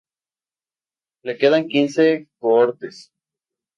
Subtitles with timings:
[1.25, 2.07] Le quedaban quince
[2.39, 2.97] cohortes.